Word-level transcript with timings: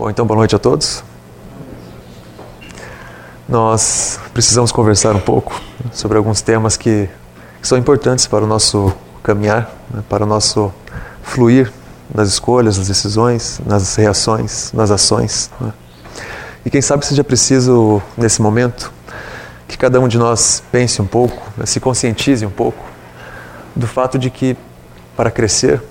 Bom, 0.00 0.08
então 0.08 0.24
boa 0.24 0.38
noite 0.38 0.56
a 0.56 0.58
todos. 0.58 1.04
Nós 3.46 4.18
precisamos 4.32 4.72
conversar 4.72 5.14
um 5.14 5.20
pouco 5.20 5.60
sobre 5.92 6.16
alguns 6.16 6.40
temas 6.40 6.74
que, 6.74 7.06
que 7.60 7.68
são 7.68 7.76
importantes 7.76 8.26
para 8.26 8.42
o 8.42 8.46
nosso 8.46 8.94
caminhar, 9.22 9.70
né, 9.92 10.02
para 10.08 10.24
o 10.24 10.26
nosso 10.26 10.72
fluir 11.22 11.70
nas 12.14 12.30
escolhas, 12.30 12.78
nas 12.78 12.88
decisões, 12.88 13.60
nas 13.66 13.94
reações, 13.94 14.72
nas 14.72 14.90
ações. 14.90 15.50
Né. 15.60 15.70
E 16.64 16.70
quem 16.70 16.80
sabe 16.80 17.04
seja 17.04 17.22
preciso, 17.22 18.00
nesse 18.16 18.40
momento, 18.40 18.90
que 19.68 19.76
cada 19.76 20.00
um 20.00 20.08
de 20.08 20.16
nós 20.16 20.62
pense 20.72 21.02
um 21.02 21.06
pouco, 21.06 21.42
né, 21.58 21.66
se 21.66 21.78
conscientize 21.78 22.46
um 22.46 22.50
pouco 22.50 22.82
do 23.76 23.86
fato 23.86 24.18
de 24.18 24.30
que, 24.30 24.56
para 25.14 25.30
crescer, 25.30 25.82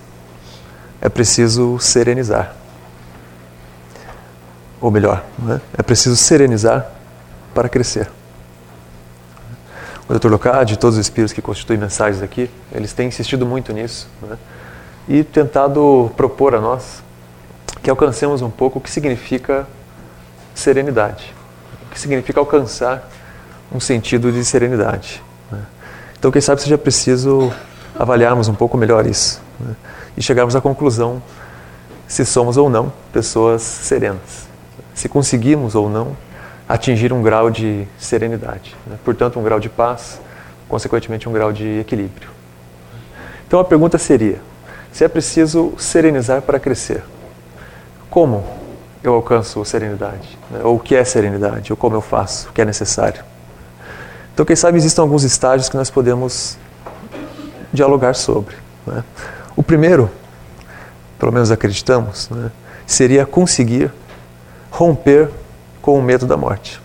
é 1.00 1.08
preciso 1.08 1.78
serenizar 1.78 2.59
ou 4.80 4.90
melhor, 4.90 5.24
né? 5.38 5.60
é 5.76 5.82
preciso 5.82 6.16
serenizar 6.16 6.90
para 7.54 7.68
crescer. 7.68 8.10
O 10.08 10.14
Dr. 10.18 10.28
Locade 10.28 10.74
e 10.74 10.76
todos 10.76 10.96
os 10.96 11.06
espíritos 11.06 11.32
que 11.32 11.42
constituem 11.42 11.78
mensagens 11.78 12.22
aqui, 12.22 12.50
eles 12.72 12.92
têm 12.92 13.08
insistido 13.08 13.44
muito 13.46 13.72
nisso 13.72 14.08
né? 14.22 14.36
e 15.08 15.22
tentado 15.22 16.10
propor 16.16 16.54
a 16.54 16.60
nós 16.60 17.02
que 17.82 17.90
alcancemos 17.90 18.42
um 18.42 18.50
pouco 18.50 18.78
o 18.78 18.82
que 18.82 18.90
significa 18.90 19.66
serenidade, 20.54 21.32
o 21.86 21.90
que 21.90 22.00
significa 22.00 22.40
alcançar 22.40 23.08
um 23.72 23.78
sentido 23.78 24.32
de 24.32 24.44
serenidade. 24.44 25.22
Né? 25.50 25.60
Então, 26.18 26.30
quem 26.30 26.42
sabe 26.42 26.60
seja 26.60 26.76
preciso 26.76 27.52
avaliarmos 27.96 28.48
um 28.48 28.54
pouco 28.54 28.76
melhor 28.76 29.06
isso 29.06 29.40
né? 29.60 29.76
e 30.16 30.22
chegarmos 30.22 30.56
à 30.56 30.60
conclusão 30.60 31.22
se 32.08 32.24
somos 32.24 32.56
ou 32.56 32.68
não 32.68 32.92
pessoas 33.12 33.62
serenas 33.62 34.49
se 34.94 35.08
conseguimos 35.08 35.74
ou 35.74 35.88
não 35.88 36.16
atingir 36.68 37.12
um 37.12 37.22
grau 37.22 37.50
de 37.50 37.86
serenidade, 37.98 38.76
né? 38.86 38.96
portanto, 39.04 39.38
um 39.40 39.42
grau 39.42 39.58
de 39.58 39.68
paz, 39.68 40.20
consequentemente, 40.68 41.28
um 41.28 41.32
grau 41.32 41.52
de 41.52 41.80
equilíbrio. 41.80 42.30
Então, 43.46 43.58
a 43.58 43.64
pergunta 43.64 43.98
seria: 43.98 44.40
se 44.92 45.04
é 45.04 45.08
preciso 45.08 45.72
serenizar 45.76 46.42
para 46.42 46.60
crescer, 46.60 47.02
como 48.08 48.44
eu 49.02 49.14
alcanço 49.14 49.64
serenidade? 49.64 50.38
Né? 50.50 50.60
Ou 50.62 50.76
o 50.76 50.78
que 50.78 50.94
é 50.94 51.04
serenidade? 51.04 51.72
Ou 51.72 51.76
como 51.76 51.96
eu 51.96 52.00
faço? 52.00 52.48
O 52.48 52.52
que 52.52 52.60
é 52.60 52.64
necessário? 52.64 53.24
Então, 54.32 54.46
quem 54.46 54.54
sabe 54.54 54.78
existem 54.78 55.02
alguns 55.02 55.24
estágios 55.24 55.68
que 55.68 55.76
nós 55.76 55.90
podemos 55.90 56.56
dialogar 57.72 58.14
sobre. 58.14 58.54
Né? 58.86 59.02
O 59.56 59.62
primeiro, 59.62 60.10
pelo 61.18 61.32
menos 61.32 61.50
acreditamos, 61.50 62.28
né, 62.30 62.50
seria 62.86 63.26
conseguir 63.26 63.90
romper 64.70 65.30
com 65.82 65.98
o 65.98 66.02
medo 66.02 66.26
da 66.26 66.36
morte. 66.36 66.80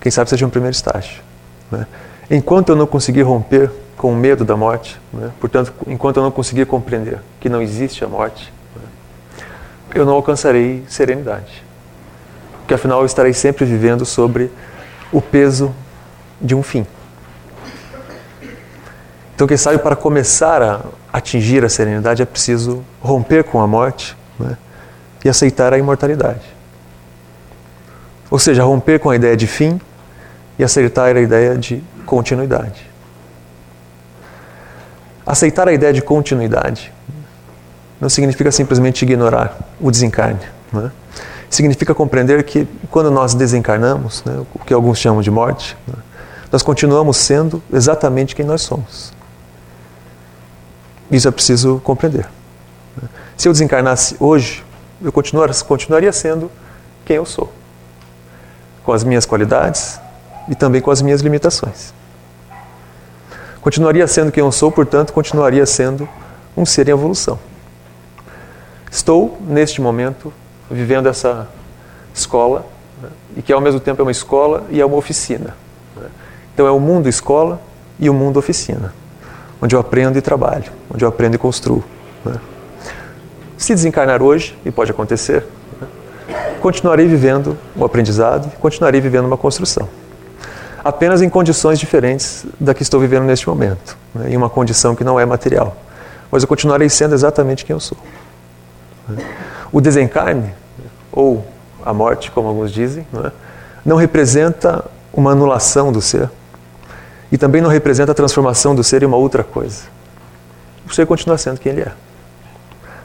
Quem 0.00 0.10
sabe 0.10 0.28
seja 0.28 0.44
um 0.44 0.50
primeiro 0.50 0.74
estágio. 0.74 1.22
Né? 1.70 1.86
Enquanto 2.30 2.70
eu 2.70 2.76
não 2.76 2.86
conseguir 2.86 3.22
romper 3.22 3.70
com 3.96 4.12
o 4.12 4.16
medo 4.16 4.44
da 4.44 4.56
morte, 4.56 5.00
né? 5.12 5.30
portanto, 5.40 5.72
enquanto 5.86 6.16
eu 6.16 6.22
não 6.22 6.30
conseguir 6.30 6.66
compreender 6.66 7.20
que 7.38 7.48
não 7.48 7.62
existe 7.62 8.04
a 8.04 8.08
morte, 8.08 8.52
né? 8.74 8.82
eu 9.94 10.04
não 10.04 10.14
alcançarei 10.14 10.82
serenidade. 10.88 11.62
Porque 12.58 12.74
afinal 12.74 13.00
eu 13.00 13.06
estarei 13.06 13.32
sempre 13.32 13.64
vivendo 13.64 14.04
sobre 14.04 14.50
o 15.12 15.20
peso 15.20 15.72
de 16.40 16.54
um 16.54 16.62
fim. 16.62 16.86
Então, 19.34 19.46
quem 19.46 19.56
sabe 19.56 19.78
para 19.78 19.96
começar 19.96 20.62
a 20.62 20.80
atingir 21.12 21.64
a 21.64 21.68
serenidade 21.68 22.22
é 22.22 22.24
preciso 22.24 22.84
romper 23.00 23.44
com 23.44 23.60
a 23.60 23.66
morte. 23.66 24.16
Né? 24.38 24.56
E 25.24 25.28
aceitar 25.28 25.72
a 25.72 25.78
imortalidade. 25.78 26.42
Ou 28.30 28.38
seja, 28.38 28.64
romper 28.64 28.98
com 28.98 29.10
a 29.10 29.16
ideia 29.16 29.36
de 29.36 29.46
fim 29.46 29.80
e 30.58 30.64
aceitar 30.64 31.16
a 31.16 31.20
ideia 31.20 31.56
de 31.56 31.82
continuidade. 32.06 32.90
Aceitar 35.26 35.68
a 35.68 35.72
ideia 35.72 35.92
de 35.92 36.02
continuidade 36.02 36.92
não 38.00 38.08
significa 38.08 38.50
simplesmente 38.50 39.02
ignorar 39.02 39.56
o 39.80 39.90
desencarne. 39.90 40.40
Né? 40.72 40.90
Significa 41.48 41.94
compreender 41.94 42.42
que 42.42 42.66
quando 42.90 43.10
nós 43.10 43.34
desencarnamos, 43.34 44.24
né, 44.24 44.42
o 44.54 44.58
que 44.58 44.74
alguns 44.74 44.98
chamam 44.98 45.22
de 45.22 45.30
morte, 45.30 45.76
né, 45.86 45.94
nós 46.50 46.62
continuamos 46.62 47.16
sendo 47.18 47.62
exatamente 47.72 48.34
quem 48.34 48.44
nós 48.44 48.62
somos. 48.62 49.12
Isso 51.10 51.28
é 51.28 51.30
preciso 51.30 51.80
compreender. 51.84 52.26
Se 53.36 53.48
eu 53.48 53.52
desencarnasse 53.52 54.16
hoje, 54.18 54.64
eu 55.02 55.12
continuaria 55.12 56.12
sendo 56.12 56.50
quem 57.04 57.16
eu 57.16 57.24
sou, 57.24 57.52
com 58.84 58.92
as 58.92 59.04
minhas 59.04 59.26
qualidades 59.26 60.00
e 60.48 60.54
também 60.54 60.80
com 60.80 60.90
as 60.90 61.02
minhas 61.02 61.20
limitações. 61.20 61.92
Continuaria 63.60 64.06
sendo 64.06 64.32
quem 64.32 64.42
eu 64.42 64.50
sou, 64.50 64.72
portanto, 64.72 65.12
continuaria 65.12 65.64
sendo 65.66 66.08
um 66.56 66.66
ser 66.66 66.88
em 66.88 66.92
evolução. 66.92 67.38
Estou, 68.90 69.38
neste 69.40 69.80
momento, 69.80 70.32
vivendo 70.70 71.08
essa 71.08 71.48
escola, 72.14 72.66
né, 73.00 73.08
e 73.36 73.42
que 73.42 73.52
ao 73.52 73.60
mesmo 73.60 73.80
tempo 73.80 74.02
é 74.02 74.04
uma 74.04 74.10
escola 74.10 74.64
e 74.68 74.80
é 74.80 74.84
uma 74.84 74.96
oficina. 74.96 75.56
Né. 75.96 76.08
Então 76.52 76.66
é 76.66 76.70
o 76.70 76.80
mundo 76.80 77.08
escola 77.08 77.60
e 77.98 78.10
o 78.10 78.14
mundo 78.14 78.38
oficina, 78.38 78.92
onde 79.60 79.74
eu 79.74 79.80
aprendo 79.80 80.18
e 80.18 80.20
trabalho, 80.20 80.72
onde 80.92 81.04
eu 81.04 81.08
aprendo 81.08 81.36
e 81.36 81.38
construo. 81.38 81.84
Né. 82.24 82.38
Se 83.62 83.72
desencarnar 83.72 84.20
hoje, 84.20 84.58
e 84.64 84.72
pode 84.72 84.90
acontecer, 84.90 85.46
né, 85.80 85.86
continuarei 86.60 87.06
vivendo 87.06 87.56
o 87.76 87.84
aprendizado, 87.84 88.50
continuarei 88.58 89.00
vivendo 89.00 89.24
uma 89.24 89.36
construção. 89.36 89.88
Apenas 90.82 91.22
em 91.22 91.28
condições 91.28 91.78
diferentes 91.78 92.44
da 92.58 92.74
que 92.74 92.82
estou 92.82 92.98
vivendo 92.98 93.22
neste 93.22 93.48
momento, 93.48 93.96
né, 94.12 94.30
em 94.30 94.36
uma 94.36 94.50
condição 94.50 94.96
que 94.96 95.04
não 95.04 95.18
é 95.18 95.24
material. 95.24 95.76
Mas 96.28 96.42
eu 96.42 96.48
continuarei 96.48 96.88
sendo 96.88 97.14
exatamente 97.14 97.64
quem 97.64 97.72
eu 97.72 97.78
sou. 97.78 97.96
Né. 99.08 99.24
O 99.70 99.80
desencarne, 99.80 100.52
ou 101.12 101.46
a 101.84 101.94
morte, 101.94 102.32
como 102.32 102.48
alguns 102.48 102.72
dizem, 102.72 103.06
não, 103.12 103.26
é, 103.26 103.32
não 103.84 103.96
representa 103.96 104.84
uma 105.12 105.30
anulação 105.30 105.92
do 105.92 106.02
ser 106.02 106.28
e 107.30 107.38
também 107.38 107.62
não 107.62 107.70
representa 107.70 108.10
a 108.10 108.14
transformação 108.14 108.74
do 108.74 108.82
ser 108.82 109.04
em 109.04 109.06
uma 109.06 109.16
outra 109.16 109.44
coisa. 109.44 109.82
O 110.84 110.92
ser 110.92 111.06
continua 111.06 111.38
sendo 111.38 111.60
quem 111.60 111.70
ele 111.70 111.82
é 111.82 111.92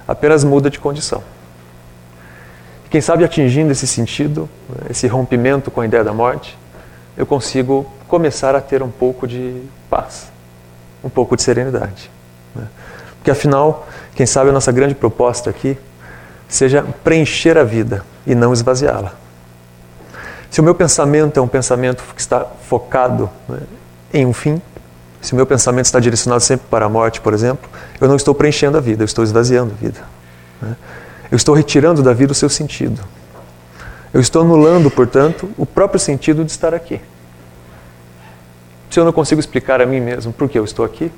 apenas 0.08 0.44
muda 0.44 0.70
de 0.70 0.80
condição. 0.80 1.24
Quem 2.90 3.02
sabe 3.02 3.24
atingindo 3.24 3.72
esse 3.72 3.86
sentido, 3.86 4.50
né, 4.70 4.88
esse 4.90 5.08
rompimento 5.08 5.70
com 5.70 5.82
a 5.82 5.86
ideia 5.86 6.04
da 6.04 6.14
morte, 6.14 6.58
eu 7.18 7.26
consigo 7.26 7.86
começar 8.08 8.56
a 8.56 8.62
ter 8.62 8.82
um 8.82 8.90
pouco 8.90 9.28
de 9.28 9.62
paz, 9.90 10.32
um 11.04 11.10
pouco 11.10 11.36
de 11.36 11.44
serenidade. 11.44 12.10
Né? 12.56 12.66
Porque 13.18 13.32
afinal, 13.32 13.88
quem 14.16 14.26
sabe 14.26 14.50
a 14.50 14.54
nossa 14.54 14.72
grande 14.72 14.96
proposta 14.96 15.50
aqui 15.50 15.78
seja 16.48 16.86
preencher 17.04 17.58
a 17.58 17.64
vida 17.64 18.06
e 18.26 18.34
não 18.34 18.54
esvaziá-la. 18.54 19.14
Se 20.50 20.62
o 20.62 20.64
meu 20.64 20.74
pensamento 20.74 21.38
é 21.38 21.44
um 21.44 21.48
pensamento 21.48 22.04
que 22.16 22.22
está 22.22 22.46
focado 22.46 23.30
né, 23.50 23.60
em 24.14 24.26
um 24.26 24.32
fim, 24.32 24.62
se 25.22 25.34
o 25.34 25.36
meu 25.36 25.46
pensamento 25.46 25.86
está 25.86 26.00
direcionado 26.00 26.42
sempre 26.44 26.68
para 26.70 26.86
a 26.86 26.90
morte, 26.90 27.20
por 27.22 27.34
exemplo, 27.34 27.70
eu 28.00 28.08
não 28.08 28.16
estou 28.16 28.34
preenchendo 28.36 28.78
a 28.78 28.82
vida, 28.82 29.04
eu 29.04 29.06
estou 29.06 29.24
esvaziando 29.24 29.74
a 29.74 29.76
vida. 29.76 30.00
Né? 30.62 30.76
Eu 31.32 31.36
estou 31.36 31.54
retirando 31.56 32.02
da 32.02 32.14
vida 32.14 32.32
o 32.32 32.36
seu 32.36 32.50
sentido. 32.50 33.02
Eu 34.14 34.22
estou 34.22 34.42
anulando, 34.42 34.90
portanto, 34.90 35.50
o 35.58 35.66
próprio 35.66 36.00
sentido 36.00 36.46
de 36.46 36.52
estar 36.52 36.74
aqui. 36.74 37.02
Se 38.90 39.00
eu 39.00 39.06
não 39.06 39.12
consigo 39.12 39.40
explicar 39.40 39.82
a 39.82 39.86
mim 39.86 40.00
mesmo 40.00 40.32
por 40.32 40.48
que 40.48 40.58
eu 40.58 40.64
estou 40.64 40.86
aqui, 40.86 41.12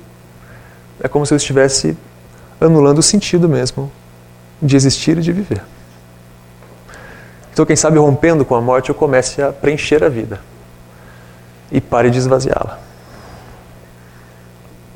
é 1.00 1.08
como 1.08 1.24
se 1.24 1.32
eu 1.32 1.36
estivesse 1.36 1.96
anulando 2.60 2.98
o 2.98 3.02
sentido 3.02 3.48
mesmo 3.48 3.90
de 4.60 4.76
existir 4.76 5.16
e 5.18 5.20
de 5.20 5.32
viver. 5.32 5.62
Então, 7.52 7.64
quem 7.64 7.76
sabe 7.76 7.98
rompendo 7.98 8.44
com 8.44 8.54
a 8.54 8.60
morte, 8.60 8.88
eu 8.88 8.94
comece 8.94 9.40
a 9.40 9.52
preencher 9.52 10.02
a 10.02 10.08
vida 10.08 10.40
e 11.70 11.80
pare 11.80 12.10
de 12.10 12.18
esvaziá-la. 12.18 12.89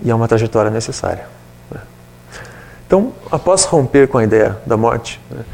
E 0.04 0.10
é 0.10 0.14
uma 0.14 0.28
trajetória 0.28 0.70
necessária. 0.70 1.26
Né? 1.70 1.80
Então, 2.86 3.12
após 3.32 3.64
romper 3.64 4.06
com 4.06 4.18
a 4.18 4.24
ideia 4.24 4.58
da 4.66 4.76
morte, 4.76 5.20
né, 5.30 5.44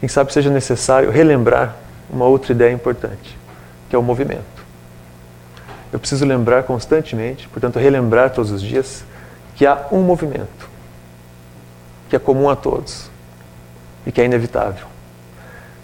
quem 0.00 0.08
sabe 0.08 0.32
seja 0.32 0.50
necessário 0.50 1.10
relembrar 1.10 1.76
uma 2.10 2.24
outra 2.24 2.52
ideia 2.52 2.72
importante, 2.72 3.38
que 3.88 3.94
é 3.94 3.98
o 3.98 4.02
movimento. 4.02 4.58
Eu 5.92 5.98
preciso 5.98 6.24
lembrar 6.24 6.62
constantemente, 6.64 7.48
portanto, 7.48 7.78
relembrar 7.78 8.30
todos 8.30 8.50
os 8.50 8.62
dias, 8.62 9.04
que 9.56 9.66
há 9.66 9.86
um 9.90 10.02
movimento, 10.02 10.68
que 12.08 12.16
é 12.16 12.18
comum 12.18 12.48
a 12.48 12.56
todos 12.56 13.10
e 14.06 14.12
que 14.12 14.20
é 14.20 14.24
inevitável, 14.24 14.86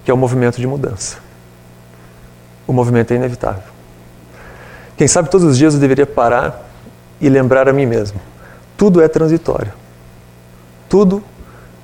que 0.04 0.10
é 0.10 0.14
o 0.14 0.16
movimento 0.16 0.60
de 0.60 0.66
mudança. 0.66 1.18
O 2.66 2.72
movimento 2.72 3.12
é 3.12 3.16
inevitável. 3.16 3.74
Quem 4.96 5.08
sabe 5.08 5.28
todos 5.28 5.46
os 5.46 5.58
dias 5.58 5.74
eu 5.74 5.80
deveria 5.80 6.06
parar 6.06 6.70
e 7.20 7.28
lembrar 7.28 7.68
a 7.68 7.72
mim 7.72 7.86
mesmo: 7.86 8.20
tudo 8.76 9.02
é 9.02 9.08
transitório. 9.08 9.72
Tudo 10.88 11.22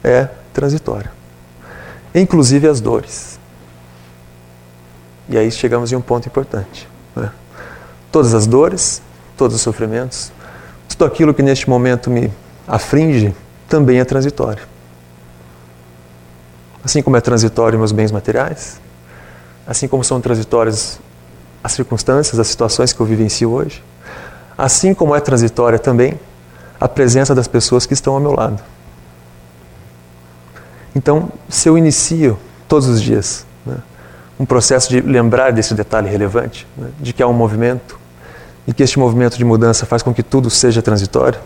é 0.03 0.29
transitório. 0.53 1.11
inclusive 2.15 2.67
as 2.69 2.81
dores. 2.81 3.39
E 5.29 5.39
aí 5.39 5.51
chegamos 5.51 5.93
em 5.93 5.97
um 5.97 6.01
ponto 6.01 6.27
importante. 6.27 6.89
Né? 7.15 7.31
Todas 8.11 8.35
as 8.35 8.47
dores, 8.47 9.01
todos 9.37 9.55
os 9.55 9.63
sofrimentos, 9.63 10.33
tudo 10.89 11.05
aquilo 11.05 11.33
que 11.33 11.43
neste 11.43 11.71
momento 11.71 12.11
me 12.11 12.33
afringe, 12.67 13.35
também 13.69 14.01
é 14.01 14.05
transitório. 14.05 14.67
Assim 16.85 17.01
como 17.01 17.17
é 17.17 17.21
transitório 17.21 17.79
meus 17.79 17.93
bens 17.93 18.11
materiais, 18.11 18.81
assim 19.67 19.87
como 19.87 20.03
são 20.03 20.21
transitórias 20.21 20.99
as 21.63 21.73
circunstâncias, 21.73 22.39
as 22.39 22.49
situações 22.49 22.93
que 22.93 23.01
eu 23.01 23.07
vivencio 23.07 23.51
hoje, 23.51 23.83
assim 24.61 24.93
como 24.93 25.17
é 25.17 25.21
transitória 25.21 25.79
também 25.79 26.21
a 26.79 26.87
presença 26.87 27.35
das 27.35 27.49
pessoas 27.49 27.87
que 27.87 27.95
estão 27.95 28.13
ao 28.15 28.21
meu 28.21 28.33
lado. 28.33 28.63
Então, 30.95 31.31
se 31.49 31.67
eu 31.69 31.79
inicio 31.79 32.39
todos 32.69 32.87
os 32.87 33.01
dias 33.01 33.47
né, 33.65 33.79
um 34.39 34.45
processo 34.45 34.91
de 34.91 35.01
lembrar 35.01 35.51
desse 35.51 35.73
detalhe 35.73 36.11
relevante, 36.11 36.67
né, 36.77 36.89
de 37.01 37.13
que 37.15 37.23
há 37.23 37.27
um 37.27 37.33
movimento 37.33 37.99
e 38.67 38.75
que 38.75 38.83
este 38.83 38.99
movimento 38.99 39.39
de 39.39 39.45
mudança 39.45 39.87
faz 39.87 40.03
com 40.03 40.13
que 40.13 40.23
tudo 40.23 40.51
seja 40.51 40.83
transitório, 40.83 41.41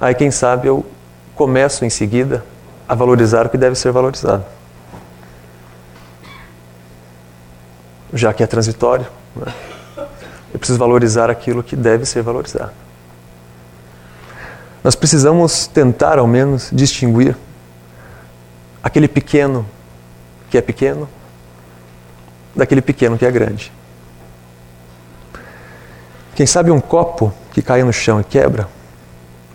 aí 0.00 0.14
quem 0.14 0.30
sabe 0.30 0.68
eu 0.68 0.86
começo 1.34 1.84
em 1.84 1.90
seguida 1.90 2.44
a 2.88 2.94
valorizar 2.94 3.46
o 3.46 3.48
que 3.48 3.58
deve 3.58 3.74
ser 3.74 3.90
valorizado. 3.90 4.44
Já 8.12 8.32
que 8.32 8.42
é 8.42 8.46
transitório, 8.46 9.06
né, 9.34 9.52
eu 10.52 10.58
preciso 10.58 10.78
valorizar 10.78 11.30
aquilo 11.30 11.62
que 11.62 11.76
deve 11.76 12.04
ser 12.04 12.22
valorizado. 12.22 12.72
Nós 14.82 14.94
precisamos 14.94 15.66
tentar, 15.66 16.18
ao 16.18 16.26
menos, 16.26 16.70
distinguir 16.72 17.36
aquele 18.82 19.06
pequeno 19.06 19.66
que 20.48 20.58
é 20.58 20.60
pequeno 20.60 21.08
daquele 22.54 22.80
pequeno 22.80 23.16
que 23.16 23.24
é 23.24 23.30
grande. 23.30 23.70
Quem 26.34 26.46
sabe 26.46 26.70
um 26.70 26.80
copo 26.80 27.32
que 27.52 27.62
cai 27.62 27.82
no 27.82 27.92
chão 27.92 28.20
e 28.20 28.24
quebra 28.24 28.66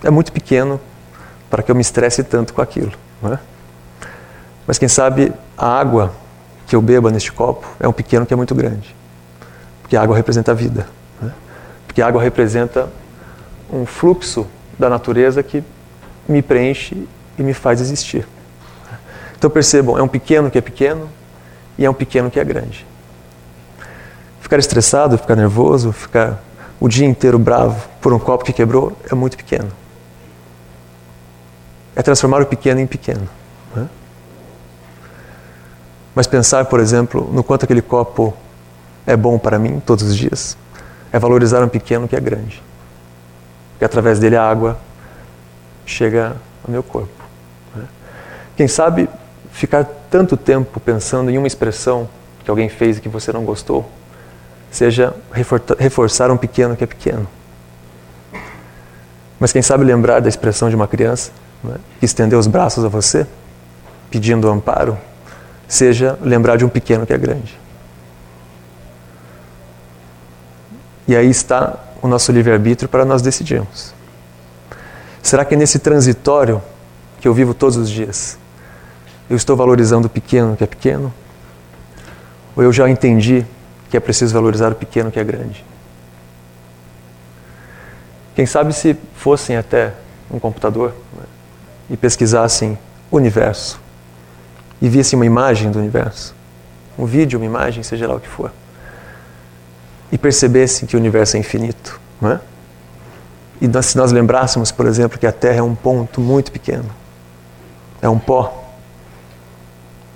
é 0.04 0.10
muito 0.10 0.32
pequeno 0.32 0.80
para 1.50 1.64
que 1.64 1.72
eu 1.72 1.76
me 1.76 1.82
estresse 1.82 2.24
tanto 2.24 2.54
com 2.54 2.62
aquilo. 2.62 2.92
É? 3.24 3.40
Mas 4.68 4.78
quem 4.78 4.88
sabe 4.88 5.34
a 5.58 5.68
água 5.68 6.14
que 6.68 6.76
eu 6.76 6.82
beba 6.82 7.12
neste 7.12 7.32
copo 7.32 7.68
é 7.80 7.88
um 7.88 7.94
pequeno 7.94 8.26
que 8.26 8.34
é 8.34 8.38
muito 8.38 8.54
grande. 8.54 8.96
Porque 9.86 9.96
a 9.96 10.02
água 10.02 10.16
representa 10.16 10.52
a 10.52 10.56
vida. 10.56 10.88
Né? 11.22 11.32
Porque 11.86 12.02
a 12.02 12.08
água 12.08 12.20
representa 12.20 12.90
um 13.72 13.86
fluxo 13.86 14.48
da 14.80 14.90
natureza 14.90 15.44
que 15.44 15.64
me 16.28 16.42
preenche 16.42 17.08
e 17.38 17.44
me 17.44 17.54
faz 17.54 17.80
existir. 17.80 18.28
Então 19.38 19.48
percebam, 19.48 19.96
é 19.96 20.02
um 20.02 20.08
pequeno 20.08 20.50
que 20.50 20.58
é 20.58 20.62
pequeno 20.62 21.08
e 21.78 21.86
é 21.86 21.90
um 21.90 21.94
pequeno 21.94 22.32
que 22.32 22.40
é 22.40 22.44
grande. 22.44 22.84
Ficar 24.42 24.58
estressado, 24.58 25.20
ficar 25.20 25.36
nervoso, 25.36 25.92
ficar 25.92 26.42
o 26.80 26.90
dia 26.90 27.06
inteiro 27.06 27.38
bravo 27.38 27.88
por 28.02 28.12
um 28.12 28.18
copo 28.18 28.44
que 28.44 28.54
quebrou 28.54 28.98
é 29.08 29.14
muito 29.14 29.38
pequeno. 29.38 29.72
É 31.96 32.02
transformar 32.02 32.42
o 32.42 32.48
pequeno 32.48 32.80
em 32.80 32.88
pequeno. 32.88 33.30
Né? 33.76 33.88
Mas 36.16 36.26
pensar, 36.26 36.66
por 36.66 36.80
exemplo, 36.80 37.30
no 37.32 37.44
quanto 37.44 37.66
aquele 37.66 37.84
copo 37.84 38.34
é 39.06 39.16
bom 39.16 39.38
para 39.38 39.60
mim 39.60 39.80
todos 39.80 40.04
os 40.04 40.16
dias, 40.16 40.58
é 41.12 41.20
valorizar 41.20 41.64
um 41.64 41.70
pequeno 41.70 42.08
que 42.08 42.16
é 42.16 42.20
grande. 42.20 42.62
Porque 43.72 43.86
através 43.86 44.20
dele 44.20 44.36
a 44.36 44.44
água 44.44 44.78
chega 45.86 46.36
ao 46.64 46.72
meu 46.72 46.82
corpo. 46.82 47.24
Né? 47.76 47.84
Quem 48.56 48.68
sabe 48.68 49.10
ficar 49.52 49.86
tanto 50.10 50.36
tempo 50.36 50.80
pensando 50.80 51.30
em 51.30 51.38
uma 51.38 51.48
expressão 51.48 52.10
que 52.44 52.50
alguém 52.50 52.70
fez 52.70 52.98
e 52.98 53.02
que 53.02 53.10
você 53.10 53.32
não 53.32 53.44
gostou, 53.44 53.90
seja 54.72 55.14
reforçar 55.78 56.30
um 56.30 56.38
pequeno 56.38 56.76
que 56.76 56.84
é 56.84 56.88
pequeno. 56.88 57.28
Mas 59.40 59.52
quem 59.52 59.62
sabe 59.62 59.84
lembrar 59.84 60.20
da 60.20 60.30
expressão 60.30 60.70
de 60.70 60.76
uma 60.76 60.88
criança 60.88 61.32
né, 61.64 61.76
que 62.00 62.06
estendeu 62.06 62.40
os 62.40 62.48
braços 62.48 62.84
a 62.86 62.88
você, 62.88 63.26
pedindo 64.10 64.50
amparo, 64.50 64.98
seja 65.68 66.18
lembrar 66.22 66.58
de 66.58 66.66
um 66.66 66.70
pequeno 66.70 67.06
que 67.06 67.14
é 67.14 67.18
grande. 67.18 67.65
E 71.08 71.16
aí 71.16 71.30
está 71.30 71.78
o 72.02 72.08
nosso 72.08 72.32
livre-arbítrio 72.32 72.90
para 72.90 73.06
nós 73.06 73.22
decidirmos. 73.22 73.94
Será 75.22 75.46
que 75.46 75.56
nesse 75.56 75.80
transitório 75.80 76.62
que 77.20 77.28
eu 77.28 77.34
vivo 77.34 77.54
todos 77.54 77.78
os 77.78 77.90
dias, 77.90 78.38
eu 79.30 79.36
estou 79.36 79.56
valorizando 79.56 80.08
o 80.08 80.10
pequeno 80.10 80.56
que 80.56 80.64
é 80.64 80.68
pequeno? 80.68 81.14
Ou 82.56 82.64
eu 82.64 82.72
já 82.72 82.90
entendi 82.90 83.46
que 83.90 83.98
é 83.98 84.00
preciso 84.00 84.34
valorizar 84.34 84.72
o 84.72 84.76
pequeno 84.76 85.12
que 85.12 85.20
é 85.20 85.24
grande? 85.24 85.64
Quem 88.36 88.46
sabe 88.46 88.74
se 88.74 88.98
fossem 89.16 89.58
até 89.58 89.94
um 90.30 90.40
computador 90.40 90.94
né, 91.18 91.24
e 91.90 91.98
pesquisassem 91.98 92.78
o 93.10 93.18
universo 93.18 93.80
e 94.82 94.90
vissem 94.90 95.18
uma 95.18 95.26
imagem 95.26 95.72
do 95.72 95.80
universo, 95.80 96.36
um 96.98 97.06
vídeo, 97.06 97.40
uma 97.40 97.46
imagem, 97.46 97.82
seja 97.82 98.08
lá 98.08 98.16
o 98.16 98.20
que 98.20 98.28
for 98.28 98.52
e 100.16 100.18
percebessem 100.18 100.88
que 100.88 100.96
o 100.96 101.00
universo 101.00 101.36
é 101.36 101.42
infinito, 101.42 102.00
não 102.22 102.32
é? 102.32 102.40
E 103.60 103.68
nós, 103.68 103.88
se 103.88 103.98
nós 103.98 104.14
lembrássemos, 104.14 104.72
por 104.72 104.86
exemplo, 104.86 105.20
que 105.20 105.28
a 105.28 105.32
Terra 105.32 105.58
é 105.58 105.62
um 105.62 105.76
ponto 105.76 106.22
muito 106.22 106.54
pequeno, 106.54 106.90
é 108.02 108.08
um 108.08 108.18
pó 108.18 108.64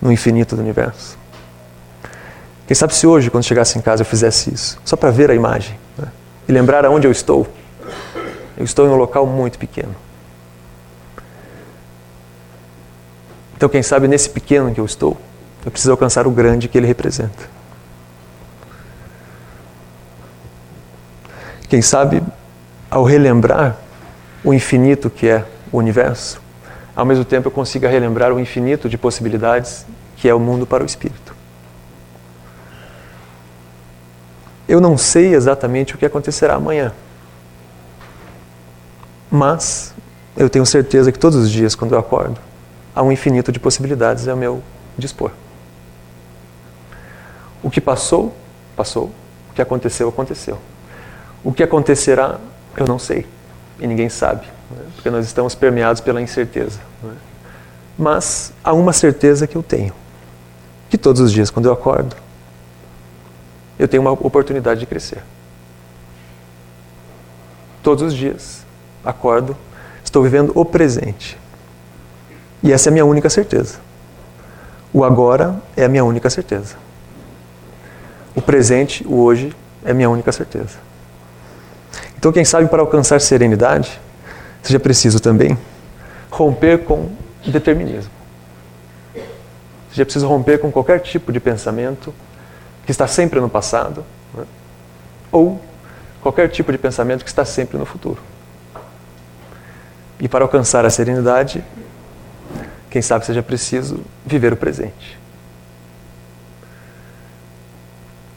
no 0.02 0.10
infinito 0.10 0.56
do 0.56 0.62
universo. 0.62 1.18
Quem 2.66 2.76
sabe 2.76 2.96
se 2.96 3.06
hoje, 3.06 3.30
quando 3.30 3.44
chegasse 3.44 3.78
em 3.78 3.82
casa, 3.82 4.04
eu 4.04 4.06
fizesse 4.06 4.54
isso, 4.54 4.80
só 4.86 4.96
para 4.96 5.12
ver 5.12 5.32
a 5.32 5.36
imagem 5.36 5.78
né? 5.98 6.08
e 6.48 6.52
lembrar 6.54 6.86
aonde 6.86 7.06
eu 7.06 7.12
estou. 7.12 7.46
Eu 8.56 8.64
estou 8.64 8.88
em 8.88 8.90
um 8.90 8.96
local 8.96 9.28
muito 9.28 9.60
pequeno. 9.60 9.94
Então, 13.58 13.68
quem 13.68 13.84
sabe 13.84 14.08
nesse 14.08 14.30
pequeno 14.30 14.74
que 14.74 14.80
eu 14.80 14.86
estou, 14.86 15.18
eu 15.66 15.72
preciso 15.72 15.92
alcançar 15.92 16.26
o 16.26 16.32
grande 16.32 16.70
que 16.70 16.78
ele 16.78 16.88
representa. 16.88 17.59
Quem 21.70 21.84
sabe, 21.84 22.24
ao 22.90 23.04
relembrar 23.04 23.78
o 24.44 24.52
infinito 24.52 25.08
que 25.08 25.28
é 25.28 25.46
o 25.72 25.78
universo, 25.78 26.42
ao 26.96 27.06
mesmo 27.06 27.24
tempo 27.24 27.48
eu 27.48 27.52
consiga 27.52 27.88
relembrar 27.88 28.34
o 28.34 28.40
infinito 28.40 28.90
de 28.90 28.98
possibilidades 28.98 29.86
que 30.18 30.28
é 30.28 30.34
o 30.34 30.40
mundo 30.40 30.66
para 30.66 30.82
o 30.82 30.86
espírito. 30.86 31.36
Eu 34.68 34.82
não 34.82 34.98
sei 34.98 35.36
exatamente 35.36 35.94
o 35.94 35.98
que 35.98 36.06
acontecerá 36.06 36.56
amanhã, 36.56 36.92
mas 39.30 39.94
eu 40.36 40.50
tenho 40.50 40.66
certeza 40.66 41.12
que 41.12 41.20
todos 41.20 41.38
os 41.38 41.52
dias, 41.52 41.76
quando 41.76 41.94
eu 41.94 42.00
acordo, 42.00 42.40
há 42.96 43.04
um 43.04 43.12
infinito 43.12 43.52
de 43.52 43.60
possibilidades 43.60 44.28
ao 44.28 44.36
meu 44.36 44.64
dispor. 44.98 45.32
O 47.62 47.70
que 47.70 47.80
passou, 47.80 48.34
passou. 48.76 49.12
O 49.52 49.54
que 49.54 49.62
aconteceu, 49.62 50.10
aconteceu. 50.10 50.58
O 51.44 51.54
que 51.54 51.64
acontecerá, 51.64 52.40
eu 52.76 52.86
não 52.86 53.00
sei. 53.00 53.26
E 53.80 53.88
ninguém 53.88 54.10
sabe, 54.10 54.46
né? 54.72 54.84
porque 54.96 55.10
nós 55.10 55.26
estamos 55.26 55.56
permeados 55.56 56.02
pela 56.02 56.22
incerteza. 56.22 56.80
Né? 57.02 57.14
Mas 57.98 58.54
há 58.64 58.74
uma 58.74 58.94
certeza 58.94 59.48
que 59.48 59.56
eu 59.56 59.64
tenho: 59.64 59.94
que 60.90 60.98
todos 60.98 61.22
os 61.22 61.32
dias, 61.32 61.50
quando 61.50 61.68
eu 61.68 61.74
acordo, 61.74 62.16
eu 63.78 63.88
tenho 63.88 64.02
uma 64.02 64.12
oportunidade 64.12 64.82
de 64.82 64.86
crescer. 64.86 65.24
Todos 67.82 68.04
os 68.04 68.14
dias, 68.14 68.66
acordo, 69.06 69.56
estou 70.04 70.22
vivendo 70.22 70.52
o 70.54 70.66
presente. 70.66 71.38
E 72.62 72.74
essa 72.74 72.90
é 72.90 72.92
a 72.92 72.94
minha 72.94 73.06
única 73.06 73.30
certeza. 73.30 73.80
O 74.92 75.04
agora 75.06 75.62
é 75.78 75.86
a 75.86 75.90
minha 75.90 76.04
única 76.04 76.30
certeza. 76.30 76.76
O 78.36 78.42
presente, 78.42 79.06
o 79.08 79.22
hoje, 79.22 79.56
é 79.86 79.92
a 79.92 79.94
minha 79.94 80.10
única 80.10 80.32
certeza. 80.32 80.89
Então, 82.20 82.34
quem 82.34 82.44
sabe 82.44 82.68
para 82.68 82.82
alcançar 82.82 83.22
serenidade, 83.22 83.98
seja 84.62 84.78
preciso 84.78 85.22
também 85.22 85.58
romper 86.30 86.80
com 86.80 87.10
determinismo. 87.48 88.12
Seja 89.90 90.04
preciso 90.04 90.28
romper 90.28 90.60
com 90.60 90.70
qualquer 90.70 91.00
tipo 91.00 91.32
de 91.32 91.40
pensamento 91.40 92.14
que 92.86 92.92
está 92.92 93.08
sempre 93.08 93.40
no 93.40 93.50
passado, 93.50 94.04
né? 94.34 94.44
ou 95.32 95.64
qualquer 96.22 96.50
tipo 96.50 96.74
de 96.74 96.78
pensamento 96.78 97.24
que 97.24 97.30
está 97.30 97.46
sempre 97.46 97.78
no 97.78 97.86
futuro. 97.86 98.22
E 100.20 100.28
para 100.28 100.44
alcançar 100.44 100.86
a 100.86 100.90
serenidade, 100.90 101.64
quem 102.90 103.02
sabe 103.02 103.26
seja 103.26 103.42
preciso 103.42 104.02
viver 104.26 104.52
o 104.52 104.58
presente. 104.58 105.18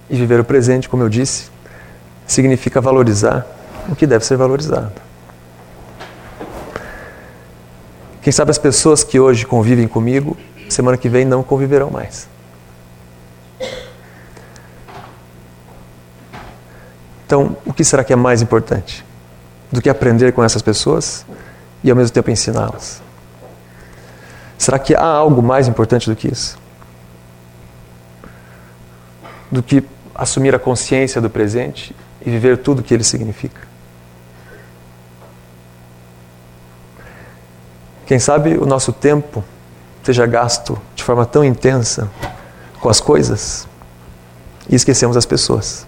E 0.09 0.15
viver 0.15 0.39
o 0.39 0.45
presente, 0.45 0.89
como 0.89 1.03
eu 1.03 1.09
disse, 1.09 1.51
significa 2.29 2.81
valorizar 2.81 3.45
o 3.89 3.97
que 3.97 4.07
deve 4.07 4.25
ser 4.25 4.37
valorizado. 4.37 4.93
Quem 8.23 8.33
sabe 8.33 8.51
as 8.51 8.59
pessoas 8.59 9.03
que 9.03 9.19
hoje 9.19 9.45
convivem 9.45 9.89
comigo 9.89 10.37
semana 10.69 10.97
que 10.97 11.09
vem 11.09 11.25
não 11.25 11.43
conviverão 11.43 11.91
mais. 11.91 12.29
Então, 17.27 17.57
o 17.65 17.73
que 17.73 17.83
será 17.83 18.05
que 18.05 18.13
é 18.13 18.17
mais 18.17 18.43
importante 18.43 19.05
do 19.71 19.81
que 19.81 19.89
aprender 19.89 20.33
com 20.33 20.45
essas 20.45 20.61
pessoas 20.61 21.25
e 21.83 21.91
ao 21.91 21.97
mesmo 21.97 22.13
tempo 22.13 22.31
ensiná-las? 22.31 23.03
Será 24.59 24.79
que 24.79 24.95
há 24.95 25.05
algo 25.05 25.43
mais 25.43 25.67
importante 25.67 26.09
do 26.09 26.15
que 26.15 26.29
isso? 26.29 26.59
Do 29.51 29.63
que 29.63 29.83
assumir 30.15 30.55
a 30.55 30.59
consciência 30.59 31.21
do 31.21 31.29
presente 31.29 31.97
e 32.25 32.31
viver 32.31 32.59
tudo 32.59 32.81
o 32.81 32.83
que 32.83 32.93
ele 32.95 33.03
significa? 33.03 33.72
Quem 38.13 38.19
sabe 38.19 38.59
o 38.59 38.67
nosso 38.67 38.93
tempo 38.93 39.43
seja 40.03 40.27
gasto 40.27 40.79
de 40.95 41.03
forma 41.03 41.25
tão 41.25 41.43
intensa 41.43 42.11
com 42.79 42.91
as 42.91 43.01
coisas 43.01 43.67
e 44.69 44.75
esquecemos 44.75 45.17
as 45.17 45.25
pessoas. 45.25 45.87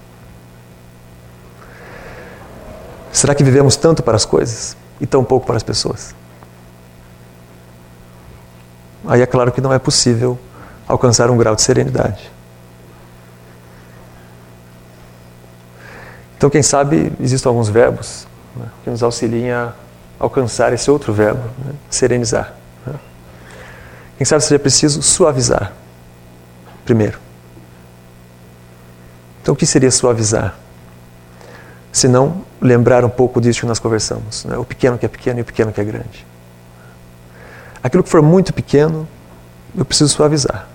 Será 3.12 3.34
que 3.34 3.44
vivemos 3.44 3.76
tanto 3.76 4.02
para 4.02 4.16
as 4.16 4.24
coisas 4.24 4.74
e 4.98 5.06
tão 5.06 5.22
pouco 5.22 5.44
para 5.44 5.58
as 5.58 5.62
pessoas? 5.62 6.14
Aí 9.06 9.20
é 9.20 9.26
claro 9.26 9.52
que 9.52 9.60
não 9.60 9.70
é 9.70 9.78
possível 9.78 10.38
alcançar 10.88 11.28
um 11.28 11.36
grau 11.36 11.54
de 11.54 11.60
serenidade. 11.60 12.32
Então, 16.38 16.48
quem 16.48 16.62
sabe, 16.62 17.12
existem 17.20 17.50
alguns 17.50 17.68
verbos 17.68 18.26
né, 18.56 18.64
que 18.82 18.88
nos 18.88 19.02
auxiliem 19.02 19.50
a 19.52 19.74
alcançar 20.18 20.72
esse 20.72 20.90
outro 20.90 21.12
verbo, 21.12 21.42
né, 21.64 21.72
serenizar. 21.90 22.54
Né? 22.86 22.94
Quem 24.18 24.24
sabe 24.24 24.42
seja 24.42 24.58
preciso 24.58 25.02
suavizar, 25.02 25.72
primeiro. 26.84 27.18
Então, 29.42 29.52
o 29.52 29.56
que 29.56 29.66
seria 29.66 29.90
suavizar? 29.90 30.54
Se 31.92 32.08
não 32.08 32.44
lembrar 32.60 33.04
um 33.04 33.10
pouco 33.10 33.40
disso 33.40 33.60
que 33.60 33.66
nós 33.66 33.78
conversamos. 33.78 34.44
Né? 34.46 34.56
O 34.56 34.64
pequeno 34.64 34.96
que 34.96 35.04
é 35.04 35.08
pequeno 35.08 35.38
e 35.38 35.42
o 35.42 35.44
pequeno 35.44 35.70
que 35.70 35.80
é 35.80 35.84
grande. 35.84 36.26
Aquilo 37.82 38.02
que 38.02 38.08
for 38.08 38.22
muito 38.22 38.54
pequeno, 38.54 39.06
eu 39.76 39.84
preciso 39.84 40.08
suavizar. 40.08 40.66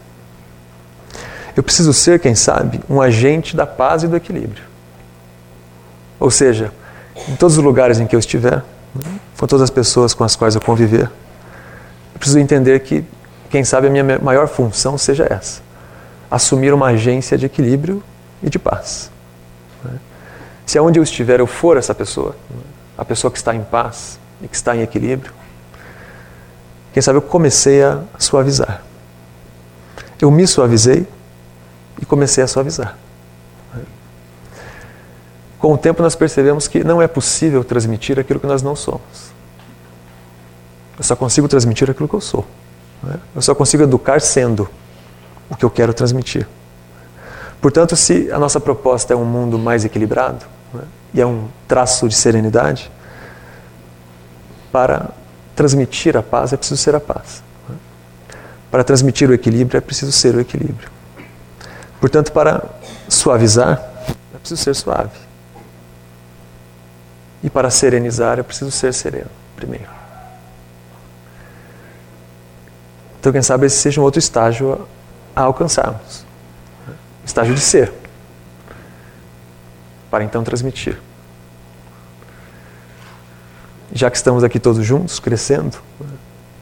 Eu 1.55 1.63
preciso 1.63 1.91
ser, 1.91 2.19
quem 2.19 2.36
sabe, 2.36 2.79
um 2.88 3.01
agente 3.01 3.55
da 3.55 3.65
paz 3.65 4.03
e 4.03 4.08
do 4.08 4.15
equilíbrio. 4.15 4.63
Ou 6.19 6.29
seja, 6.29 6.72
em 7.27 7.36
todos 7.36 7.58
os 7.58 7.63
lugares 7.63 8.00
em 8.00 8.05
que 8.05 8.15
eu 8.15 8.19
estiver, 8.19 8.63
com 9.38 9.48
todas 9.48 9.63
as 9.63 9.69
pessoas 9.69 10.13
com 10.13 10.24
as 10.24 10.36
quais 10.36 10.55
eu 10.55 10.62
conviver, 10.62 11.10
eu 12.13 12.19
preciso 12.19 12.39
entender 12.39 12.79
que, 12.81 13.05
quem 13.50 13.63
sabe, 13.63 13.88
a 13.88 13.89
minha 13.89 14.19
maior 14.19 14.48
função 14.48 14.98
seja 14.98 15.27
essa: 15.29 15.62
assumir 16.29 16.74
uma 16.74 16.88
agência 16.88 17.38
de 17.38 17.46
equilíbrio 17.46 18.03
e 18.43 18.50
de 18.50 18.60
paz. 18.60 19.12
Se 20.65 20.77
aonde 20.77 21.00
eu 21.00 21.03
estiver 21.03 21.39
eu 21.39 21.48
for 21.48 21.77
essa 21.77 21.96
pessoa, 21.96 22.36
a 22.98 23.03
pessoa 23.03 23.31
que 23.31 23.38
está 23.38 23.55
em 23.55 23.63
paz 23.63 24.19
e 24.41 24.48
que 24.48 24.55
está 24.55 24.75
em 24.75 24.81
equilíbrio, 24.81 25.34
quem 26.93 27.01
sabe 27.01 27.17
eu 27.17 27.22
comecei 27.22 27.84
a 27.84 28.01
suavizar. 28.19 28.84
Eu 30.22 30.29
me 30.29 30.46
suavizei 30.46 31.08
e 32.01 32.05
comecei 32.05 32.43
a 32.43 32.48
suavizar. 32.48 32.98
Com 35.60 35.74
o 35.74 35.78
tempo 35.78 36.01
nós 36.01 36.16
percebemos 36.16 36.68
que 36.68 36.84
não 36.84 37.01
é 37.01 37.08
possível 37.08 37.63
transmitir 37.63 38.18
aquilo 38.18 38.39
que 38.39 38.48
nós 38.48 38.63
não 38.63 38.75
somos. 38.75 39.34
Eu 40.98 41.04
só 41.04 41.16
consigo 41.16 41.48
transmitir 41.48 41.89
aquilo 41.89 42.08
que 42.08 42.16
eu 42.16 42.22
sou. 42.22 42.46
Eu 43.36 43.42
só 43.42 43.54
consigo 43.54 43.84
educar 43.84 44.20
sendo 44.22 44.70
o 45.50 45.56
que 45.56 45.63
eu 45.63 45.70
quero 45.70 45.94
transmitir. 45.94 46.48
Portanto, 47.62 47.96
se 47.96 48.32
a 48.32 48.39
nossa 48.39 48.60
proposta 48.60 49.13
é 49.13 49.18
um 49.18 49.25
mundo 49.25 49.60
mais 49.60 49.84
equilibrado, 49.84 50.46
né? 50.74 50.84
e 51.13 51.22
é 51.22 51.25
um 51.25 51.48
traço 51.68 52.08
de 52.08 52.16
serenidade. 52.16 52.89
Para 54.72 55.10
transmitir 55.56 56.16
a 56.16 56.24
paz 56.24 56.54
é 56.54 56.58
preciso 56.58 56.82
ser 56.82 56.96
a 56.96 57.00
paz. 57.00 57.44
Né? 57.68 57.75
Para 58.72 58.84
transmitir 58.84 59.30
o 59.30 59.34
equilíbrio 59.34 59.78
é 59.78 59.82
preciso 59.82 60.12
ser 60.12 60.36
o 60.36 60.39
equilíbrio. 60.39 60.89
Portanto, 62.00 62.32
para 62.32 62.63
suavizar 63.10 63.82
é 64.34 64.38
preciso 64.38 64.63
ser 64.63 64.75
suave. 64.75 65.29
E 67.43 67.50
para 67.50 67.69
serenizar 67.69 68.39
é 68.39 68.43
preciso 68.43 68.72
ser 68.72 68.93
sereno, 68.93 69.29
primeiro. 69.55 69.88
Então, 73.19 73.31
quem 73.31 73.41
sabe 73.41 73.65
esse 73.65 73.77
seja 73.77 74.00
um 74.00 74.03
outro 74.03 74.19
estágio 74.19 74.88
a 75.36 75.41
alcançarmos. 75.41 76.25
Estágio 77.25 77.53
de 77.53 77.62
ser 77.62 77.91
para 80.10 80.24
então 80.24 80.43
transmitir. 80.43 80.98
Já 83.91 84.10
que 84.10 84.17
estamos 84.17 84.43
aqui 84.43 84.60
todos 84.60 84.86
juntos, 84.86 85.19
crescendo, 85.19 85.77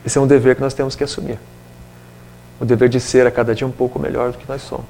esse 0.05 0.17
é 0.17 0.21
um 0.21 0.27
dever 0.27 0.55
que 0.55 0.61
nós 0.61 0.73
temos 0.73 0.95
que 0.95 1.03
assumir. 1.03 1.39
O 2.59 2.65
dever 2.65 2.89
de 2.89 2.99
ser 2.99 3.27
a 3.27 3.31
cada 3.31 3.53
dia 3.53 3.67
um 3.67 3.71
pouco 3.71 3.99
melhor 3.99 4.31
do 4.31 4.37
que 4.37 4.47
nós 4.47 4.61
somos. 4.61 4.85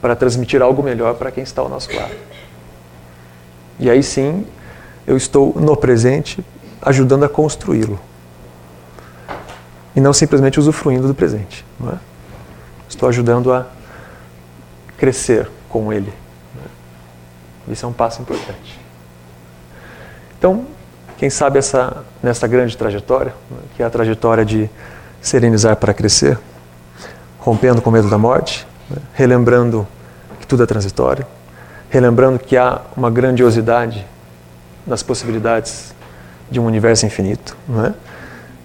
Para 0.00 0.14
transmitir 0.16 0.62
algo 0.62 0.82
melhor 0.82 1.14
para 1.14 1.30
quem 1.30 1.42
está 1.42 1.62
ao 1.62 1.68
nosso 1.68 1.94
lado. 1.94 2.14
E 3.78 3.90
aí 3.90 4.02
sim, 4.02 4.46
eu 5.06 5.16
estou 5.16 5.54
no 5.56 5.76
presente 5.76 6.44
ajudando 6.80 7.24
a 7.24 7.28
construí-lo. 7.28 7.98
E 9.96 10.00
não 10.00 10.12
simplesmente 10.12 10.58
usufruindo 10.58 11.06
do 11.06 11.14
presente. 11.14 11.64
É? 11.92 11.96
Estou 12.88 13.08
ajudando 13.08 13.52
a 13.52 13.66
crescer 14.96 15.48
com 15.68 15.92
ele. 15.92 16.12
Isso 17.68 17.86
é 17.86 17.88
um 17.88 17.92
passo 17.92 18.20
importante. 18.20 18.78
Então, 20.38 20.66
quem 21.16 21.30
sabe 21.30 21.58
essa, 21.58 22.04
nessa 22.22 22.46
grande 22.46 22.76
trajetória, 22.76 23.34
né, 23.50 23.58
que 23.74 23.82
é 23.82 23.86
a 23.86 23.90
trajetória 23.90 24.44
de 24.44 24.68
serenizar 25.20 25.76
para 25.76 25.94
crescer, 25.94 26.38
rompendo 27.38 27.80
com 27.80 27.88
o 27.88 27.92
medo 27.92 28.10
da 28.10 28.18
morte, 28.18 28.66
né, 28.90 28.98
relembrando 29.14 29.86
que 30.38 30.46
tudo 30.46 30.62
é 30.62 30.66
transitório, 30.66 31.26
relembrando 31.90 32.38
que 32.38 32.56
há 32.56 32.80
uma 32.96 33.10
grandiosidade 33.10 34.06
nas 34.86 35.02
possibilidades 35.02 35.94
de 36.50 36.60
um 36.60 36.66
universo 36.66 37.06
infinito, 37.06 37.56
é? 37.86 37.94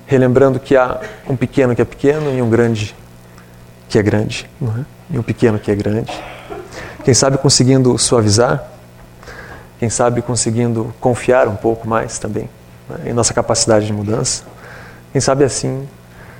relembrando 0.05 0.59
que 0.59 0.75
há 0.75 0.99
um 1.27 1.35
pequeno 1.35 1.75
que 1.75 1.81
é 1.81 1.85
pequeno 1.85 2.35
e 2.35 2.41
um 2.41 2.49
grande 2.49 2.95
que 3.87 3.97
é 3.97 4.01
grande, 4.01 4.49
é? 4.61 4.85
e 5.11 5.19
um 5.19 5.23
pequeno 5.23 5.57
que 5.59 5.71
é 5.71 5.75
grande. 5.75 6.11
Quem 7.03 7.13
sabe 7.13 7.37
conseguindo 7.37 7.97
suavizar 7.97 8.69
quem 9.79 9.89
sabe 9.89 10.21
conseguindo 10.21 10.93
confiar 10.99 11.47
um 11.47 11.55
pouco 11.55 11.87
mais 11.87 12.19
também 12.19 12.49
né, 12.89 13.09
em 13.09 13.13
nossa 13.13 13.33
capacidade 13.33 13.85
de 13.85 13.93
mudança. 13.93 14.43
Quem 15.13 15.21
sabe 15.21 15.45
assim 15.45 15.87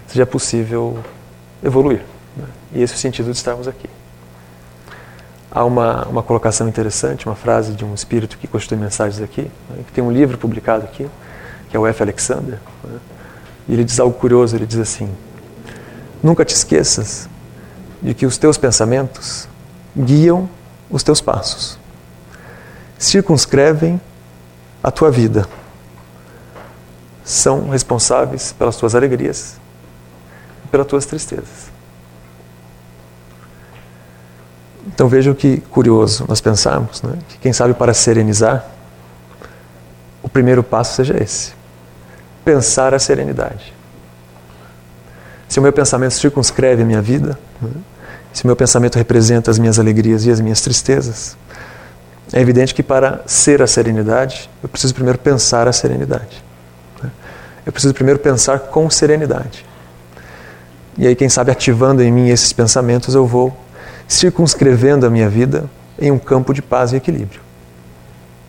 seja 0.08 0.26
possível 0.26 1.00
evoluir. 1.64 2.02
Né, 2.36 2.44
e 2.74 2.84
esse 2.84 2.94
é 2.94 2.96
o 2.98 3.00
sentido 3.00 3.32
de 3.32 3.38
estarmos 3.38 3.66
aqui. 3.66 3.90
Há 5.52 5.66
uma, 5.66 6.06
uma 6.06 6.24
colocação 6.24 6.68
interessante, 6.68 7.26
uma 7.26 7.36
frase 7.36 7.74
de 7.74 7.84
um 7.84 7.94
espírito 7.94 8.38
que 8.38 8.48
constitui 8.48 8.78
mensagens 8.78 9.22
aqui, 9.22 9.44
né, 9.70 9.84
que 9.86 9.92
tem 9.92 10.04
um 10.04 10.12
livro 10.12 10.38
publicado 10.38 10.84
aqui, 10.84 11.10
que 11.70 11.76
é 11.76 11.80
o 11.80 11.88
F. 11.88 12.04
Alexander. 12.04 12.60
Né, 12.84 13.00
e 13.68 13.74
ele 13.74 13.84
diz 13.84 14.00
algo 14.00 14.18
curioso: 14.18 14.56
ele 14.56 14.66
diz 14.66 14.80
assim, 14.80 15.10
Nunca 16.22 16.46
te 16.46 16.54
esqueças 16.54 17.28
de 18.02 18.14
que 18.14 18.26
os 18.26 18.38
teus 18.38 18.58
pensamentos 18.58 19.48
guiam 19.96 20.50
os 20.90 21.02
teus 21.04 21.22
passos 21.22 21.80
circunscrevem 23.00 24.00
a 24.84 24.92
tua 24.92 25.10
vida. 25.10 25.48
São 27.24 27.70
responsáveis 27.70 28.52
pelas 28.52 28.76
tuas 28.76 28.94
alegrias 28.94 29.56
e 30.66 30.68
pelas 30.68 30.86
tuas 30.86 31.06
tristezas. 31.06 31.72
Então 35.00 35.08
vejam 35.08 35.34
que 35.34 35.62
curioso 35.72 36.26
nós 36.28 36.42
pensarmos 36.42 37.02
né, 37.02 37.14
que, 37.30 37.38
quem 37.38 37.54
sabe, 37.54 37.74
para 37.74 37.94
serenizar, 37.94 38.66
o 40.22 40.28
primeiro 40.28 40.62
passo 40.62 40.94
seja 40.98 41.16
esse: 41.24 41.54
pensar 42.44 42.94
a 42.94 43.00
serenidade. 43.00 43.74
Se 45.48 45.58
o 45.58 45.62
meu 45.62 45.72
pensamento 45.72 46.16
circunscreve 46.16 46.82
a 46.82 46.86
minha 46.86 47.02
vida, 47.02 47.40
né, 47.62 47.70
se 48.34 48.44
o 48.44 48.48
meu 48.48 48.58
pensamento 48.58 48.98
representa 48.98 49.50
as 49.50 49.58
minhas 49.58 49.80
alegrias 49.80 50.26
e 50.26 50.32
as 50.32 50.42
minhas 50.42 50.60
tristezas, 50.60 51.38
é 52.34 52.42
evidente 52.42 52.76
que 52.76 52.84
para 52.84 53.22
ser 53.26 53.62
a 53.62 53.68
serenidade, 53.68 54.50
eu 54.62 54.68
preciso 54.68 54.94
primeiro 54.94 55.18
pensar 55.18 55.66
a 55.66 55.72
serenidade. 55.72 56.44
Né? 57.02 57.10
Eu 57.66 57.72
preciso 57.72 57.94
primeiro 57.94 58.20
pensar 58.20 58.60
com 58.60 58.90
serenidade. 58.90 59.66
E 60.98 61.08
aí, 61.08 61.16
quem 61.16 61.30
sabe, 61.30 61.52
ativando 61.52 62.04
em 62.04 62.12
mim 62.12 62.28
esses 62.28 62.52
pensamentos, 62.52 63.16
eu 63.16 63.26
vou 63.26 63.58
circunscrevendo 64.10 65.06
a 65.06 65.10
minha 65.10 65.30
vida 65.30 65.70
em 66.00 66.12
um 66.12 66.18
campo 66.18 66.52
de 66.52 66.64
paz 66.64 66.92
e 66.92 66.96
equilíbrio. 66.96 67.42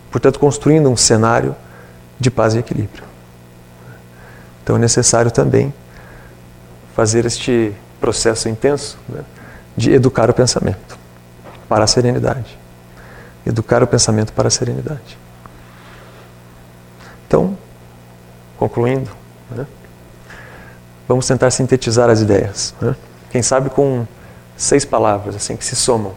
Portanto, 0.09 0.39
construindo 0.39 0.89
um 0.89 0.97
cenário 0.97 1.55
de 2.19 2.31
paz 2.31 2.55
e 2.55 2.57
equilíbrio. 2.57 3.03
Então 4.63 4.75
é 4.75 4.79
necessário 4.79 5.29
também 5.29 5.71
fazer 6.95 7.25
este 7.25 7.71
processo 7.99 8.49
intenso 8.49 8.97
né, 9.07 9.21
de 9.77 9.91
educar 9.91 10.29
o 10.29 10.33
pensamento 10.33 10.97
para 11.69 11.83
a 11.83 11.87
serenidade. 11.87 12.57
Educar 13.45 13.83
o 13.83 13.87
pensamento 13.87 14.33
para 14.33 14.47
a 14.47 14.51
serenidade. 14.51 15.17
Então, 17.27 17.57
concluindo, 18.57 19.09
né, 19.51 19.65
vamos 21.07 21.27
tentar 21.27 21.51
sintetizar 21.51 22.09
as 22.09 22.19
ideias. 22.19 22.73
Né? 22.81 22.95
Quem 23.29 23.41
sabe 23.41 23.69
com 23.69 24.05
seis 24.61 24.85
palavras 24.85 25.35
assim 25.35 25.57
que 25.57 25.65
se 25.65 25.75
somam. 25.75 26.13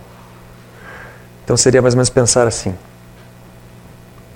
Então 1.42 1.56
seria 1.56 1.80
mais 1.80 1.94
ou 1.94 1.96
menos 1.96 2.10
pensar 2.10 2.46
assim: 2.46 2.76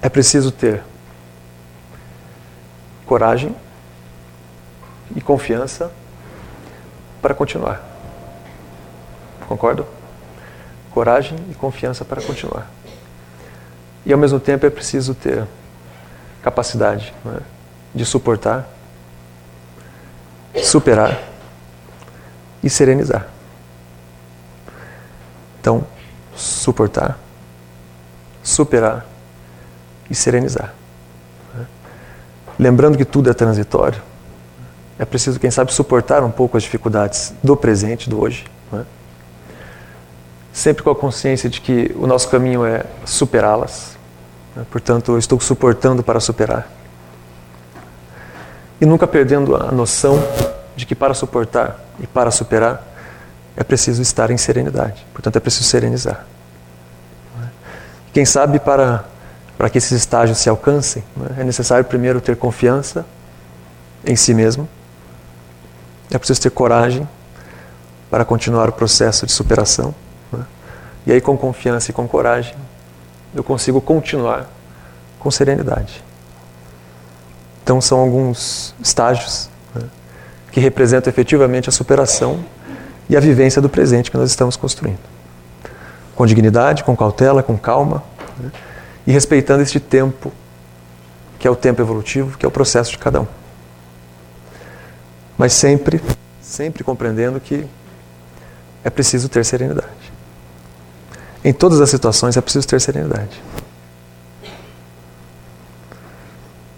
é 0.00 0.09
preciso 0.09 0.50
ter 0.50 0.83
coragem 3.05 3.55
e 5.15 5.21
confiança 5.21 5.91
para 7.21 7.35
continuar. 7.35 7.83
Concordo? 9.47 9.87
Coragem 10.91 11.38
e 11.50 11.55
confiança 11.55 12.05
para 12.05 12.23
continuar. 12.23 12.71
E 14.05 14.12
ao 14.12 14.19
mesmo 14.19 14.41
tempo 14.41 14.65
é 14.65 14.71
preciso 14.71 15.15
ter 15.15 15.47
capacidade 16.43 17.12
é? 17.27 17.41
de 17.95 18.05
suportar, 18.05 18.69
superar 20.62 21.19
e 22.62 22.71
serenizar. 22.71 23.38
Então, 25.69 25.85
suportar, 26.35 27.19
superar 28.43 29.05
e 30.09 30.15
serenizar. 30.15 30.73
Lembrando 32.59 32.97
que 32.97 33.05
tudo 33.05 33.29
é 33.29 33.35
transitório, 33.35 34.01
é 34.99 35.05
preciso, 35.05 35.39
quem 35.39 35.51
sabe, 35.51 35.71
suportar 35.75 36.25
um 36.25 36.31
pouco 36.31 36.57
as 36.57 36.63
dificuldades 36.63 37.35
do 37.45 37.55
presente, 37.55 38.09
do 38.09 38.19
hoje. 38.19 38.47
É? 38.73 38.81
Sempre 40.55 40.83
com 40.83 40.89
a 40.89 40.97
consciência 40.97 41.51
de 41.51 41.61
que 41.61 41.95
o 41.99 42.07
nosso 42.07 42.31
caminho 42.31 42.65
é 42.65 42.87
superá-las. 43.05 43.99
Né? 44.57 44.65
Portanto, 44.71 45.13
eu 45.13 45.19
estou 45.19 45.39
suportando 45.39 46.03
para 46.03 46.19
superar. 46.19 46.67
E 48.81 48.87
nunca 48.87 49.07
perdendo 49.07 49.55
a 49.55 49.71
noção 49.71 50.19
de 50.75 50.87
que 50.87 50.95
para 50.95 51.13
suportar 51.13 51.79
e 52.01 52.07
para 52.07 52.31
superar 52.31 52.88
é 53.59 53.65
preciso 53.65 54.00
estar 54.00 54.31
em 54.31 54.37
serenidade. 54.37 55.05
Portanto, 55.12 55.35
é 55.35 55.41
preciso 55.41 55.65
serenizar. 55.65 56.25
Quem 58.12 58.25
sabe 58.25 58.61
para, 58.61 59.05
para 59.59 59.69
que 59.69 59.79
esses 59.79 59.91
estágios 59.91 60.38
se 60.38 60.49
alcancem, 60.49 61.03
é 61.37 61.43
necessário 61.43 61.85
primeiro 61.85 62.21
ter 62.21 62.37
confiança 62.37 63.05
em 64.07 64.15
si 64.15 64.33
mesmo, 64.33 64.69
é 66.09 66.17
preciso 66.17 66.41
ter 66.41 66.50
coragem 66.50 67.07
para 68.09 68.25
continuar 68.25 68.69
o 68.69 68.73
processo 68.73 69.27
de 69.27 69.33
superação. 69.33 69.93
E 71.05 71.11
aí, 71.11 71.21
com 71.21 71.37
confiança 71.37 71.91
e 71.91 71.95
com 71.95 72.07
coragem, 72.07 72.55
eu 73.35 73.43
consigo 73.43 73.81
continuar 73.81 74.49
com 75.19 75.33
serenidade. 75.33 76.05
Então, 77.65 77.81
são 77.81 77.99
alguns 77.99 78.73
estágios 78.81 79.50
né, 79.75 79.83
que 80.53 80.61
representam 80.61 81.11
efetivamente 81.11 81.69
a 81.69 81.73
superação 81.73 82.45
e 83.09 83.17
a 83.17 83.21
vivência 83.21 83.62
do 83.62 83.69
presente 83.69 84.11
que 84.11 84.17
nós 84.17 84.31
estamos 84.31 84.57
construindo. 84.57 84.99
Com 86.15 86.27
dignidade, 86.27 86.85
com 86.85 86.97
cautela, 86.97 87.43
com 87.43 87.57
calma 87.57 88.03
né, 88.38 88.50
e 89.07 89.12
respeitando 89.12 89.62
este 89.62 89.81
tempo, 89.81 90.33
que 91.38 91.47
é 91.47 91.50
o 91.50 91.57
tempo 91.57 91.81
evolutivo, 91.81 92.37
que 92.37 92.45
é 92.45 92.49
o 92.49 92.50
processo 92.50 92.91
de 92.91 92.99
cada 92.99 93.21
um. 93.21 93.27
Mas 95.37 95.53
sempre, 95.53 96.03
sempre 96.43 96.83
compreendendo 96.83 97.41
que 97.41 97.67
é 98.85 98.91
preciso 98.91 99.29
ter 99.29 99.45
serenidade. 99.45 99.88
Em 101.45 101.53
todas 101.53 101.81
as 101.81 101.88
situações 101.88 102.37
é 102.37 102.40
preciso 102.40 102.66
ter 102.66 102.81
serenidade. 102.81 103.40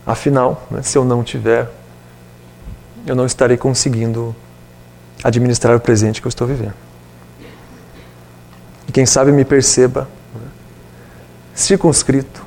Afinal, 0.06 0.66
né, 0.70 0.82
se 0.82 0.98
eu 0.98 1.04
não 1.04 1.24
tiver, 1.24 1.70
eu 3.06 3.14
não 3.14 3.24
estarei 3.24 3.56
conseguindo 3.56 4.36
administrar 5.22 5.76
o 5.76 5.80
presente 5.80 6.20
que 6.20 6.26
eu 6.26 6.30
estou 6.30 6.46
vivendo. 6.46 6.74
E 8.88 8.92
quem 8.92 9.06
sabe 9.06 9.30
me 9.30 9.44
perceba 9.44 10.08
né, 10.34 10.48
circunscrito 11.54 12.44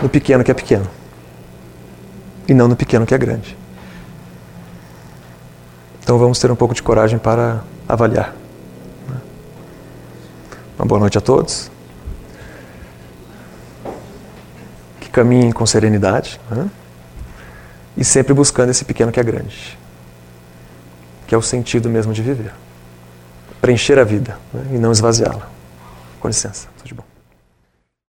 no 0.00 0.08
pequeno 0.08 0.44
que 0.44 0.50
é 0.50 0.54
pequeno 0.54 0.88
e 2.46 2.54
não 2.54 2.68
no 2.68 2.76
pequeno 2.76 3.04
que 3.04 3.14
é 3.14 3.18
grande. 3.18 3.56
Então 6.02 6.18
vamos 6.18 6.38
ter 6.38 6.50
um 6.50 6.56
pouco 6.56 6.74
de 6.74 6.82
coragem 6.82 7.18
para 7.18 7.62
avaliar. 7.86 8.34
Né. 9.08 9.16
Uma 10.78 10.86
boa 10.86 11.00
noite 11.00 11.18
a 11.18 11.20
todos. 11.20 11.70
Que 15.00 15.10
caminhem 15.10 15.52
com 15.52 15.66
serenidade 15.66 16.40
né? 16.50 16.70
e 17.96 18.04
sempre 18.04 18.32
buscando 18.32 18.70
esse 18.70 18.84
pequeno 18.84 19.12
que 19.12 19.20
é 19.20 19.22
grande 19.22 19.78
que 21.28 21.34
é 21.34 21.38
o 21.38 21.42
sentido 21.42 21.90
mesmo 21.90 22.12
de 22.12 22.22
viver. 22.22 22.52
Preencher 23.60 23.98
a 23.98 24.04
vida 24.04 24.38
né, 24.52 24.62
e 24.72 24.78
não 24.78 24.90
esvaziá-la. 24.90 25.50
Com 26.18 26.26
licença, 26.26 26.68
tudo 26.78 26.88
de 26.88 26.94
bom. 26.94 27.04